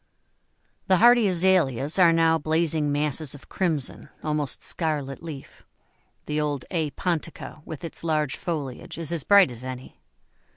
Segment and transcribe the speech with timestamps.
[0.87, 5.61] The hardy Azaleas are now blazing masses of crimson, almost scarlet leaf;
[6.25, 6.89] the old A.
[6.89, 10.01] pontica, with its large foliage, is as bright as any.